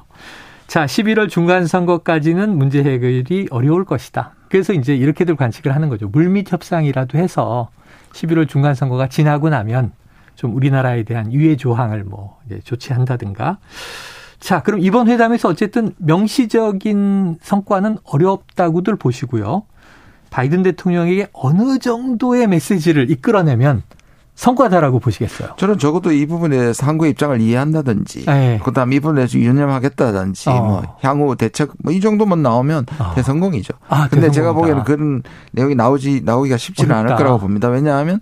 자, 0.67 0.87
11월 0.87 1.29
중간 1.29 1.67
선거까지는 1.67 2.57
문제 2.57 2.83
해결이 2.83 3.49
어려울 3.51 3.85
것이다. 3.85 4.33
그래서 4.49 4.73
이제 4.73 4.97
이렇게들 4.97 5.37
관측을 5.37 5.75
하는 5.75 5.91
거죠. 5.91 6.09
물밑 6.09 6.51
협상이라도 6.51 7.19
해서 7.19 7.69
11월 8.15 8.49
중간 8.49 8.75
선거가 8.75 9.09
지나고 9.09 9.51
나면 9.51 9.93
좀 10.35 10.55
우리나라에 10.57 11.03
대한 11.05 11.33
유해 11.33 11.57
조항을 11.57 12.05
뭐 12.05 12.39
이제 12.47 12.61
조치한다든가. 12.65 13.59
자, 14.41 14.63
그럼 14.63 14.81
이번 14.81 15.09
회담에서 15.09 15.49
어쨌든 15.49 15.95
명시적인 15.99 17.39
성과는 17.43 17.99
어렵다고들 18.05 18.97
보시고요. 18.97 19.63
바이든 20.31 20.63
대통령에게 20.65 21.29
어느 21.33 21.79
정도의 21.79 22.47
메시지를 22.49 23.11
이끌어내면 23.11 23.83
성과다라고 24.35 24.99
보시겠어요? 24.99 25.51
저는 25.59 25.79
적어도 25.79 26.11
이 26.11 26.25
부분에 26.27 26.57
대해서 26.59 26.87
한국의 26.87 27.11
입장을 27.13 27.39
이해한다든지, 27.41 28.25
네. 28.25 28.59
그다음 28.65 28.95
이 28.95 28.99
부분에 28.99 29.27
서 29.27 29.39
유념하겠다든지, 29.39 30.49
어. 30.49 30.61
뭐 30.63 30.97
향후 31.03 31.37
대책 31.37 31.73
뭐 31.85 31.93
이 31.93 32.01
정도만 32.01 32.43
나오면 32.43 32.87
어. 32.99 33.13
대성공이죠. 33.15 33.75
아, 33.89 34.09
근데 34.09 34.29
대성공이다. 34.29 34.33
제가 34.33 34.53
보기에는 34.55 34.85
그런 34.85 35.23
내용이 35.53 35.75
나오지 35.75 36.23
나오기가 36.25 36.57
쉽지는 36.57 36.93
어렵다. 36.93 37.13
않을 37.15 37.17
거라고 37.19 37.39
봅니다. 37.39 37.69
왜냐하면 37.69 38.21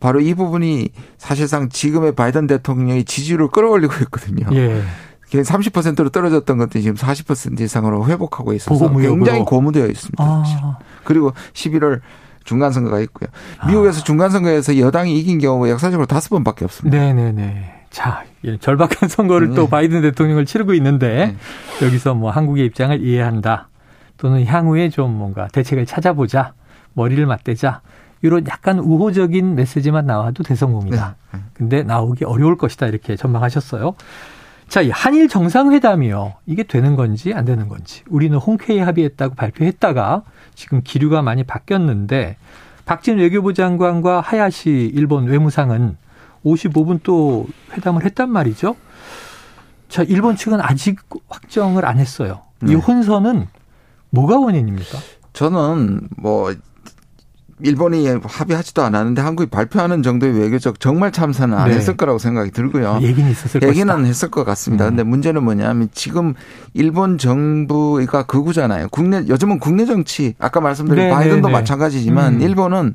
바로 0.00 0.20
이 0.20 0.34
부분이 0.34 0.90
사실상 1.16 1.68
지금의 1.68 2.14
바이든 2.14 2.46
대통령이 2.46 3.04
지지율을 3.04 3.48
끌어올리고 3.48 3.94
있거든요. 4.04 4.46
예. 4.52 4.82
30%로 5.30 6.08
떨어졌던 6.08 6.56
것들이 6.56 6.82
지금 6.82 6.96
40% 6.96 7.60
이상으로 7.60 8.06
회복하고 8.06 8.54
있어서 8.54 8.90
굉장히 8.96 9.40
고무되어 9.40 9.86
있습니다. 9.86 10.24
아. 10.24 10.78
그리고 11.04 11.32
11월 11.52 12.00
중간 12.44 12.72
선거가 12.72 13.00
있고요. 13.00 13.28
미국에서 13.66 14.00
아. 14.00 14.04
중간 14.04 14.30
선거에서 14.30 14.78
여당이 14.78 15.18
이긴 15.18 15.38
경우가 15.38 15.68
역사적으로 15.68 16.06
다섯 16.06 16.30
번밖에 16.30 16.64
없습니다. 16.64 16.96
네네네. 16.96 17.74
자, 17.90 18.24
절박한 18.60 19.08
선거를 19.08 19.50
네. 19.50 19.54
또 19.54 19.66
바이든 19.66 20.00
대통령을 20.02 20.46
치르고 20.46 20.72
있는데 20.74 21.36
네. 21.80 21.86
여기서 21.86 22.14
뭐 22.14 22.30
한국의 22.30 22.64
입장을 22.66 23.02
이해한다. 23.02 23.68
또는 24.16 24.46
향후에 24.46 24.88
좀 24.88 25.12
뭔가 25.12 25.48
대책을 25.48 25.84
찾아보자. 25.84 26.54
머리를 26.94 27.24
맞대자. 27.26 27.82
이런 28.22 28.46
약간 28.48 28.78
우호적인 28.78 29.54
메시지만 29.54 30.06
나와도 30.06 30.42
대성공이다. 30.42 31.16
네. 31.32 31.40
근데 31.54 31.82
나오기 31.82 32.24
어려울 32.24 32.56
것이다. 32.56 32.86
이렇게 32.86 33.16
전망하셨어요. 33.16 33.94
자, 34.68 34.82
이 34.82 34.90
한일 34.90 35.28
정상회담이요. 35.28 36.34
이게 36.46 36.62
되는 36.62 36.94
건지 36.94 37.32
안 37.32 37.44
되는 37.44 37.68
건지. 37.68 38.02
우리는 38.08 38.36
홍쾌히 38.36 38.80
합의했다고 38.80 39.34
발표했다가 39.34 40.22
지금 40.54 40.82
기류가 40.84 41.22
많이 41.22 41.42
바뀌었는데 41.44 42.36
박진 42.84 43.18
외교부 43.18 43.54
장관과 43.54 44.20
하야시 44.20 44.92
일본 44.94 45.26
외무상은 45.26 45.96
55분 46.44 47.00
또 47.02 47.46
회담을 47.72 48.04
했단 48.04 48.30
말이죠. 48.30 48.76
자, 49.88 50.02
일본 50.02 50.36
측은 50.36 50.60
아직 50.60 50.98
확정을 51.28 51.86
안 51.86 51.98
했어요. 51.98 52.42
이 52.62 52.66
네. 52.66 52.74
혼선은 52.74 53.46
뭐가 54.10 54.38
원인입니까? 54.38 54.98
저는 55.32 56.08
뭐 56.16 56.54
일본이 57.60 58.08
합의하지도 58.22 58.82
않았는데 58.82 59.20
한국이 59.22 59.50
발표하는 59.50 60.02
정도의 60.02 60.38
외교적 60.38 60.80
정말 60.80 61.12
참사는 61.12 61.56
안 61.56 61.68
네. 61.68 61.76
했을 61.76 61.96
거라고 61.96 62.18
생각이 62.18 62.50
들고요. 62.50 63.00
얘기는 63.02 63.30
있었을 63.30 63.62
얘기는 63.62 63.86
것이다. 63.86 64.08
했을 64.08 64.30
것 64.30 64.44
같습니다. 64.44 64.86
음. 64.86 64.90
근데 64.90 65.02
문제는 65.02 65.42
뭐냐면 65.42 65.88
지금 65.92 66.34
일본 66.74 67.18
정부가 67.18 68.24
극우잖아요. 68.24 68.88
국내 68.90 69.24
요즘은 69.28 69.58
국내 69.58 69.84
정치 69.84 70.34
아까 70.38 70.60
말씀드린 70.60 71.08
네, 71.08 71.10
바이든도 71.10 71.48
네, 71.48 71.52
네. 71.52 71.58
마찬가지지만 71.58 72.34
음. 72.34 72.40
일본은 72.40 72.94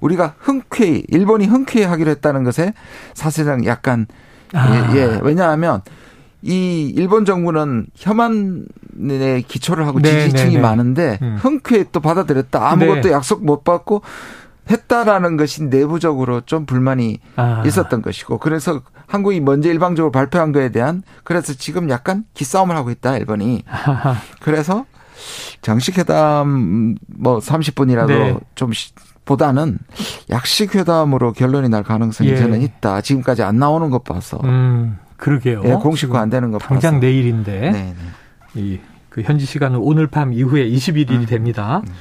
우리가 0.00 0.34
흔쾌히 0.38 1.04
일본이 1.08 1.46
흔쾌히 1.46 1.84
하기로 1.84 2.10
했다는 2.10 2.44
것에 2.44 2.72
사실상 3.14 3.64
약간 3.66 4.06
아. 4.52 4.92
예, 4.94 4.98
예. 4.98 5.20
왜냐하면 5.22 5.82
이 6.44 6.92
일본 6.94 7.24
정부는 7.24 7.86
혐한에 7.96 9.40
기초를 9.48 9.86
하고 9.86 10.00
네, 10.00 10.26
지지층이 10.26 10.50
네, 10.50 10.56
네. 10.56 10.60
많은데 10.60 11.18
음. 11.22 11.36
흔쾌히 11.40 11.86
또 11.90 12.00
받아들였다. 12.00 12.70
아무것도 12.70 13.02
네. 13.02 13.12
약속 13.12 13.44
못 13.44 13.64
받고 13.64 14.02
했다라는 14.70 15.36
것이 15.36 15.64
내부적으로 15.64 16.42
좀 16.42 16.66
불만이 16.66 17.18
아. 17.36 17.62
있었던 17.66 18.02
것이고 18.02 18.38
그래서 18.38 18.82
한국이 19.06 19.40
먼저 19.40 19.68
일방적으로 19.68 20.10
발표한 20.10 20.52
거에 20.52 20.70
대한 20.70 21.02
그래서 21.22 21.52
지금 21.54 21.90
약간 21.90 22.24
기싸움을 22.34 22.74
하고 22.74 22.90
있다 22.90 23.18
일본이 23.18 23.62
그래서 24.40 24.86
정식 25.60 25.98
회담 25.98 26.94
뭐 27.06 27.38
30분이라도 27.38 28.08
네. 28.08 28.38
좀 28.54 28.70
보다는 29.24 29.78
약식 30.30 30.74
회담으로 30.74 31.32
결론이 31.32 31.68
날 31.68 31.82
가능성이 31.82 32.30
예. 32.30 32.36
저는 32.36 32.60
있다. 32.60 33.00
지금까지 33.00 33.42
안 33.42 33.56
나오는 33.56 33.88
것 33.90 34.04
봐서. 34.04 34.38
음. 34.44 34.98
그러게요. 35.24 35.62
예, 35.64 35.72
공식화 35.72 36.20
안 36.20 36.28
되는 36.28 36.50
거 36.50 36.58
당장 36.58 36.94
봐서. 36.94 37.00
내일인데. 37.00 37.60
네, 37.60 37.72
네. 37.72 37.94
이, 38.54 38.78
그 39.08 39.22
현지 39.22 39.46
시간은 39.46 39.78
오늘 39.78 40.06
밤 40.06 40.34
이후에 40.34 40.68
21일이 40.68 41.12
음. 41.12 41.26
됩니다. 41.26 41.82
음. 41.86 41.92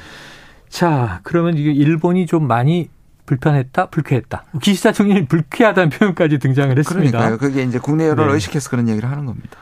자, 0.68 1.22
그러면 1.24 1.58
이게 1.58 1.72
일본이 1.72 2.25
좀 2.25 2.48
많이 2.48 2.89
불편했다, 3.25 3.92
불쾌했다. 3.92 4.44
기시다 4.62 4.92
총리는 4.92 5.27
불쾌하다는 5.27 5.89
표현까지 5.92 6.39
등장을 6.39 6.77
했습니다. 6.77 7.18
그러니까요. 7.18 7.38
그게 7.38 7.63
이제 7.63 7.80
국내 7.80 8.10
여론을 8.10 8.32
네. 8.32 8.34
의식해서 8.36 8.70
그런 8.70 8.89
얘기를 8.89 9.10
하는 9.10 9.25
겁니다. 9.25 9.58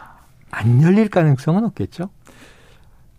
안 0.49 0.81
열릴 0.81 1.09
가능성은 1.09 1.63
없겠죠? 1.65 2.09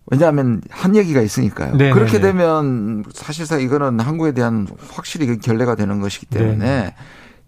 왜냐하면 0.06 0.60
한 0.70 0.96
얘기가 0.96 1.20
있으니까요. 1.20 1.76
네네네. 1.76 1.92
그렇게 1.92 2.18
되면 2.18 3.04
사실상 3.12 3.60
이거는 3.60 4.00
한국에 4.00 4.32
대한 4.32 4.66
확실히 4.90 5.38
결례가 5.38 5.76
되는 5.76 6.00
것이기 6.00 6.26
때문에 6.26 6.58
네네. 6.58 6.94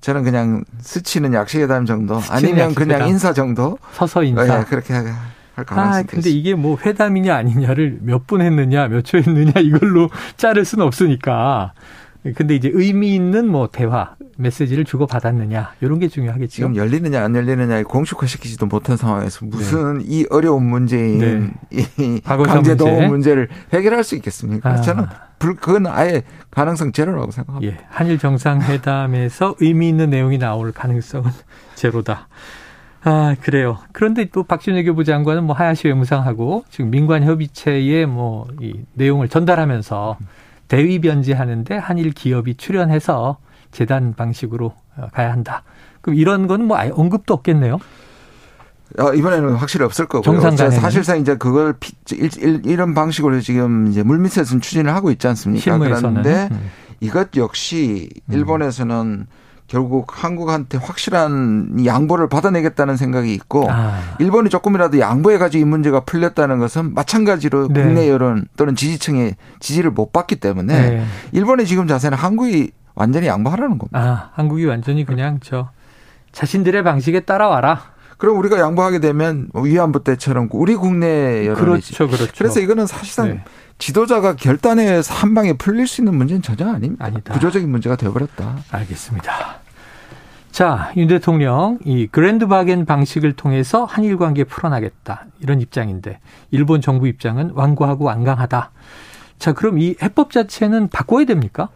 저는 0.04 0.22
그냥 0.22 0.64
스치는 0.80 1.32
약식회담 1.32 1.86
정도 1.86 2.20
아니면 2.28 2.58
약식회담. 2.58 2.74
그냥 2.74 3.08
인사 3.08 3.32
정도? 3.32 3.78
서서 3.92 4.22
인사. 4.22 4.58
네, 4.58 4.64
그렇게 4.66 4.92
할 4.92 5.64
가능성이 5.64 5.98
아, 5.98 6.02
근데 6.06 6.28
이게 6.30 6.54
뭐 6.54 6.76
회담이냐 6.84 7.34
아니냐를 7.34 7.98
몇 8.02 8.26
분 8.26 8.42
했느냐 8.42 8.88
몇 8.88 9.02
초 9.04 9.16
했느냐 9.18 9.52
이걸로 9.60 10.10
자를 10.36 10.64
수는 10.66 10.84
없으니까 10.84 11.72
근데 12.36 12.54
이제 12.54 12.70
의미 12.72 13.14
있는 13.14 13.48
뭐 13.48 13.68
대화 13.70 14.14
메시지를 14.38 14.84
주고 14.84 15.06
받았느냐 15.06 15.72
이런 15.82 15.98
게 15.98 16.08
중요하겠죠. 16.08 16.48
지금 16.50 16.76
열리느냐 16.76 17.22
안 17.22 17.36
열리느냐 17.36 17.82
공식화시키지도 17.82 18.66
못한 18.66 18.96
상황에서 18.96 19.44
무슨 19.44 19.98
네. 19.98 20.04
이 20.08 20.26
어려운 20.30 20.64
문제인 20.64 21.18
네. 21.18 21.82
이 21.98 22.20
강제동원 22.22 22.94
문제. 22.94 23.08
문제를 23.08 23.48
해결할 23.72 24.04
수 24.04 24.14
있겠습니까? 24.16 24.70
아. 24.70 24.80
저는 24.80 25.04
불 25.38 25.54
그건 25.56 25.86
아예 25.86 26.22
가능성 26.50 26.92
제로라고 26.92 27.30
생각합니다. 27.30 27.74
예. 27.74 27.78
한일 27.90 28.18
정상회담에서 28.18 29.56
의미 29.60 29.88
있는 29.90 30.08
내용이 30.08 30.38
나올 30.38 30.72
가능성은 30.72 31.30
제로다. 31.76 32.28
아, 33.06 33.36
그래요. 33.42 33.78
그런데 33.92 34.24
또 34.32 34.44
박준혜 34.44 34.82
교부 34.84 35.04
장관은 35.04 35.44
뭐 35.44 35.54
하야시 35.54 35.88
외무상하고 35.88 36.64
지금 36.70 36.90
민관 36.90 37.22
협의체에 37.24 38.06
뭐이 38.06 38.84
내용을 38.94 39.28
전달하면서 39.28 40.16
대위 40.68 41.00
변제하는데 41.00 41.76
한일 41.76 42.12
기업이 42.12 42.54
출연해서 42.56 43.38
재단 43.72 44.14
방식으로 44.14 44.74
어, 44.96 45.08
가야 45.12 45.32
한다. 45.32 45.62
그럼 46.00 46.16
이런 46.16 46.46
건 46.46 46.62
뭐 46.62 46.76
아예 46.76 46.90
언급도 46.94 47.34
없겠네요. 47.34 47.78
어, 48.98 49.12
이번에는 49.12 49.54
확실히 49.54 49.84
없을 49.84 50.06
거고요. 50.06 50.40
사실상 50.70 51.18
이제 51.18 51.36
그걸 51.36 51.74
피, 51.80 51.92
이런 52.64 52.94
방식으로 52.94 53.40
지금 53.40 53.88
이제 53.88 54.02
물밑에서는 54.02 54.60
추진을 54.60 54.94
하고 54.94 55.10
있지 55.10 55.26
않습니까? 55.26 55.62
실무에서는. 55.62 56.22
그런데 56.22 56.48
음. 56.54 56.70
이것 57.00 57.34
역시 57.36 58.08
일본에서는 58.30 58.96
음. 58.96 59.26
결국 59.66 60.24
한국한테 60.24 60.78
확실한 60.78 61.84
양보를 61.84 62.28
받아내겠다는 62.28 62.96
생각이 62.96 63.32
있고 63.34 63.66
아. 63.70 64.16
일본이 64.18 64.50
조금이라도 64.50 65.00
양보해가지고 65.00 65.62
이 65.62 65.64
문제가 65.64 66.00
풀렸다는 66.00 66.58
것은 66.58 66.94
마찬가지로 66.94 67.68
네. 67.68 67.82
국내 67.82 68.08
여론 68.10 68.46
또는 68.56 68.76
지지층의 68.76 69.36
지지를 69.60 69.90
못 69.90 70.12
받기 70.12 70.36
때문에 70.36 70.90
네. 70.90 71.04
일본의 71.32 71.66
지금 71.66 71.86
자세는 71.86 72.18
한국이 72.18 72.72
완전히 72.94 73.26
양보하라는 73.26 73.78
겁니다. 73.78 73.98
아, 73.98 74.30
한국이 74.34 74.66
완전히 74.66 75.04
그냥 75.04 75.40
저 75.42 75.70
자신들의 76.32 76.82
방식에 76.84 77.20
따라와라. 77.20 77.94
그럼 78.18 78.38
우리가 78.38 78.60
양보하게 78.60 79.00
되면 79.00 79.48
위안부 79.54 80.04
때처럼 80.04 80.48
우리 80.52 80.76
국내 80.76 81.46
여론이지. 81.46 81.94
그렇죠, 81.94 82.06
그렇죠. 82.16 82.32
그래서 82.38 82.60
이거는 82.60 82.86
사실상 82.86 83.28
네. 83.28 83.44
지도자가 83.78 84.36
결단해서 84.36 85.14
한 85.14 85.34
방에 85.34 85.52
풀릴 85.54 85.86
수 85.86 86.00
있는 86.00 86.14
문제는 86.16 86.42
전혀 86.42 86.68
아닙니다. 86.68 87.04
아니다. 87.04 87.34
구조적인 87.34 87.70
문제가 87.70 87.96
되어버렸다. 87.96 88.56
알겠습니다. 88.70 89.60
자, 90.50 90.92
윤 90.96 91.08
대통령 91.08 91.78
이 91.84 92.06
그랜드 92.06 92.46
바겐 92.46 92.84
방식을 92.86 93.32
통해서 93.32 93.84
한일 93.84 94.16
관계 94.16 94.44
풀어나겠다 94.44 95.26
이런 95.40 95.60
입장인데 95.60 96.20
일본 96.52 96.80
정부 96.80 97.08
입장은 97.08 97.50
완고하고 97.54 98.04
완강하다. 98.04 98.70
자, 99.38 99.52
그럼 99.52 99.80
이 99.80 99.96
해법 100.00 100.30
자체는 100.30 100.88
바꿔야 100.88 101.24
됩니까? 101.24 101.70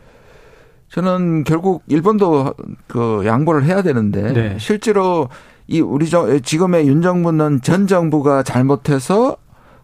저는 0.91 1.43
결국 1.43 1.83
일본도 1.89 2.55
그 2.87 3.23
양보를 3.27 3.65
해야 3.65 3.83
되는데 3.83 4.33
네. 4.33 4.57
실제로 4.59 5.29
이 5.67 5.81
우리 5.81 6.09
정 6.09 6.41
지금의 6.41 6.87
윤 6.87 7.03
정부는 7.03 7.61
전 7.63 7.87
정부가 7.87 8.43
잘못해서 8.43 9.37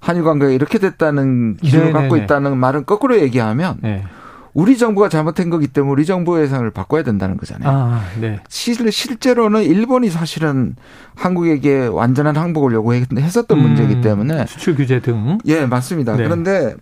한일 0.05 0.23
관계가 0.23 0.53
이렇게 0.53 0.79
됐다는 0.79 1.57
기준을 1.57 1.87
네네네. 1.87 1.99
갖고 1.99 2.17
있다는 2.19 2.59
말은 2.59 2.85
거꾸로 2.85 3.19
얘기하면 3.19 3.79
네. 3.81 4.05
우리 4.53 4.77
정부가 4.77 5.09
잘못한 5.09 5.49
거기 5.49 5.67
때문에 5.67 5.91
우리 5.91 6.05
정부의 6.05 6.45
예상을 6.45 6.71
바꿔야 6.73 7.03
된다는 7.03 7.39
거잖아요. 7.39 7.71
아, 7.71 8.03
네. 8.21 8.39
실, 8.49 8.93
실제로는 8.93 9.63
일본이 9.63 10.11
사실은 10.11 10.77
한국에게 11.17 11.87
완전한 11.87 12.37
항복을 12.37 12.73
요구했었던 12.75 13.59
음, 13.59 13.63
문제이기 13.63 14.03
때문에 14.03 14.45
수출 14.47 14.77
규제 14.77 15.01
등. 15.01 15.39
예, 15.47 15.65
맞습니다. 15.65 16.17
네. 16.17 16.25
그런데 16.25 16.75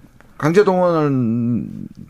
강제 0.42 0.64
동원은 0.64 1.68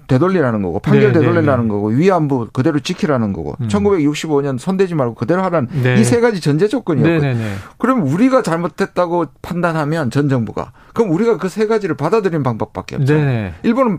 되돌리라는 0.08 0.62
거고 0.62 0.78
판결 0.80 1.12
네, 1.12 1.18
네 1.18 1.20
되돌리라는 1.20 1.64
네, 1.64 1.70
거고 1.70 1.88
위안부 1.88 2.48
그대로 2.52 2.80
지키라는 2.80 3.34
거고 3.34 3.56
음. 3.60 3.68
1965년 3.68 4.58
손대지 4.58 4.94
말고 4.94 5.14
그대로 5.14 5.42
하라는 5.44 5.68
네. 5.82 6.00
이세 6.00 6.20
가지 6.20 6.40
전제 6.40 6.66
조건이었거든요. 6.66 7.20
네, 7.20 7.34
네, 7.34 7.54
그럼 7.76 8.02
우리가 8.02 8.42
잘못했다고 8.42 9.26
판단하면 9.42 10.10
전 10.10 10.30
정부가 10.30 10.72
그럼 10.94 11.12
우리가 11.12 11.36
그 11.36 11.52
세 11.52 11.66
가지를 11.66 11.94
받아들이는 11.96 12.42
방법밖에 12.42 12.96
없죠. 12.96 13.14
일본은 13.62 13.98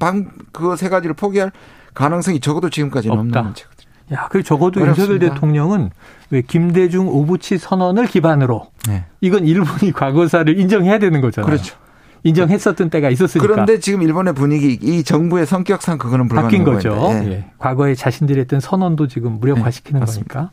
그세 0.52 0.90
가지를 0.90 1.14
포기할 1.14 1.52
가능성이 1.94 2.40
적어도 2.40 2.72
지금까지는 2.72 3.16
없다. 3.16 3.40
없는 3.40 3.44
문제거든요. 3.44 3.84
야, 4.14 4.28
그 4.32 4.42
적어도 4.42 4.82
윤석열 4.82 5.20
대통령은 5.20 5.92
왜 6.32 6.42
김대중 6.42 7.08
오부치 7.08 7.60
선언을 7.60 8.08
기반으로 8.08 8.72
이건 9.22 9.46
일본이 9.46 9.92
과거사를 9.94 10.60
인정해야 10.60 10.98
되는 10.98 11.22
거잖아요. 11.22 11.46
그렇죠. 11.46 11.76
인정했었던 12.24 12.90
때가 12.90 13.10
있었으니까. 13.10 13.48
그런데 13.48 13.80
지금 13.80 14.02
일본의 14.02 14.34
분위기, 14.34 14.78
이 14.82 15.04
정부의 15.04 15.46
성격상 15.46 15.98
그거는 15.98 16.28
바뀐 16.28 16.64
거죠. 16.64 16.98
예. 17.12 17.28
예. 17.32 17.46
과거에 17.58 17.96
자신들이 17.96 18.40
했던 18.42 18.60
선언도 18.60 19.08
지금 19.08 19.40
무력화시키는 19.40 20.02
예, 20.02 20.06
거니까. 20.06 20.52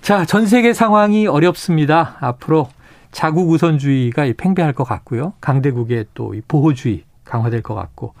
자, 0.00 0.24
전 0.24 0.46
세계 0.46 0.72
상황이 0.72 1.26
어렵습니다. 1.26 2.16
앞으로 2.20 2.68
자국 3.12 3.50
우선주의가 3.50 4.32
팽배할 4.36 4.72
것 4.72 4.84
같고요. 4.84 5.34
강대국의 5.40 6.06
또 6.14 6.34
보호주의 6.48 7.04
강화될 7.24 7.62
것 7.62 7.74
같고. 7.74 8.14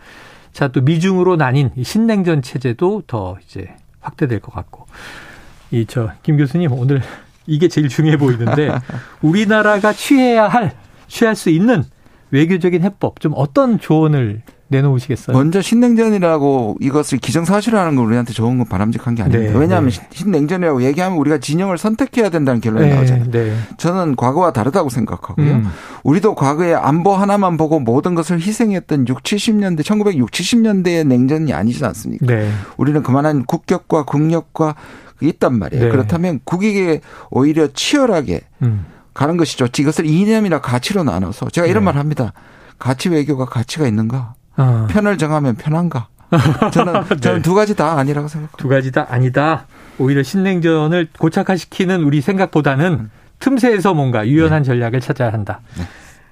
자, 0.52 0.68
또 0.68 0.80
미중으로 0.82 1.36
나뉜 1.36 1.70
신냉전 1.82 2.42
체제도 2.42 3.02
더 3.06 3.36
이제 3.44 3.74
확대될 4.00 4.40
것 4.40 4.52
같고. 4.54 4.86
이 5.72 5.86
저 5.86 6.10
김 6.22 6.36
교수님 6.36 6.72
오늘 6.72 7.02
이게 7.46 7.66
제일 7.68 7.88
중요해 7.88 8.16
보이는데 8.18 8.70
우리나라가 9.22 9.92
취해야 9.92 10.46
할 10.46 10.72
취할 11.08 11.34
수 11.34 11.50
있는 11.50 11.82
외교적인 12.34 12.82
해법 12.82 13.20
좀 13.20 13.32
어떤 13.36 13.78
조언을 13.78 14.42
내놓으시겠어요? 14.66 15.36
먼저 15.36 15.62
신냉전이라고 15.62 16.78
이것을 16.80 17.18
기정사실화하는 17.18 17.94
건 17.94 18.06
우리한테 18.06 18.32
좋은 18.32 18.58
건 18.58 18.66
바람직한 18.66 19.14
게 19.14 19.22
아닙니다. 19.22 19.52
네, 19.52 19.58
왜냐하면 19.58 19.90
네. 19.90 20.00
신냉전이라고 20.10 20.82
얘기하면 20.82 21.16
우리가 21.18 21.38
진영을 21.38 21.78
선택해야 21.78 22.30
된다는 22.30 22.60
결론이 22.60 22.88
네, 22.88 22.94
나오잖아요. 22.94 23.30
네. 23.30 23.54
저는 23.76 24.16
과거와 24.16 24.52
다르다고 24.52 24.88
생각하고요. 24.88 25.46
음. 25.46 25.68
우리도 26.02 26.34
과거에 26.34 26.74
안보 26.74 27.14
하나만 27.14 27.56
보고 27.56 27.78
모든 27.78 28.16
것을 28.16 28.40
희생했던 28.40 29.06
6, 29.06 29.22
70년대, 29.22 29.84
1960, 29.84 30.30
70년대의 30.30 31.06
냉전이 31.06 31.52
아니지 31.52 31.84
않습니까? 31.84 32.26
네. 32.26 32.50
우리는 32.76 33.00
그만한 33.04 33.44
국격과 33.44 34.04
국력과 34.04 34.74
있단 35.22 35.56
말이에요. 35.56 35.84
네. 35.84 35.90
그렇다면 35.90 36.40
국익에 36.42 37.00
오히려 37.30 37.68
치열하게 37.68 38.40
음. 38.62 38.86
가는 39.14 39.36
것이 39.36 39.56
좋지. 39.56 39.82
이것을 39.82 40.06
이념이나 40.06 40.60
가치로 40.60 41.04
나눠서 41.04 41.50
제가 41.50 41.66
이런 41.66 41.82
네. 41.82 41.86
말 41.86 41.96
합니다. 41.96 42.32
가치 42.78 43.08
외교가 43.08 43.44
가치가 43.44 43.86
있는가? 43.86 44.34
어. 44.56 44.86
편을 44.90 45.16
정하면 45.18 45.54
편한가? 45.54 46.08
저는 46.72 47.04
네. 47.08 47.16
저는 47.16 47.42
두 47.42 47.54
가지 47.54 47.74
다 47.74 47.96
아니라고 47.98 48.28
생각합니다. 48.28 48.56
두 48.58 48.68
가지 48.68 48.92
다 48.92 49.06
아니다. 49.08 49.66
오히려 49.98 50.22
신냉전을 50.22 51.08
고착화시키는 51.16 52.02
우리 52.02 52.20
생각보다는 52.20 52.92
음. 52.92 53.10
틈새에서 53.38 53.94
뭔가 53.94 54.26
유연한 54.26 54.62
네. 54.62 54.66
전략을 54.66 55.00
찾아야 55.00 55.32
한다. 55.32 55.60
네. 55.78 55.84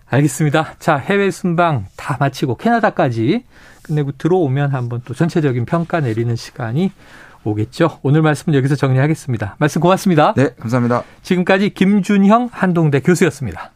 알겠습니다. 0.08 0.74
자, 0.78 0.96
해외 0.96 1.30
순방 1.30 1.86
다 1.96 2.16
마치고 2.20 2.56
캐나다까지 2.56 3.44
끝내고 3.82 4.12
들어오면 4.18 4.74
한번 4.74 5.00
또 5.04 5.14
전체적인 5.14 5.64
평가 5.64 6.00
내리는 6.00 6.34
시간이 6.36 6.92
오겠죠. 7.44 7.98
오늘 8.02 8.22
말씀은 8.22 8.56
여기서 8.56 8.76
정리하겠습니다. 8.76 9.56
말씀 9.58 9.80
고맙습니다. 9.80 10.34
네, 10.36 10.50
감사합니다. 10.58 11.04
지금까지 11.22 11.70
김준형 11.70 12.50
한동대 12.52 13.00
교수였습니다. 13.00 13.70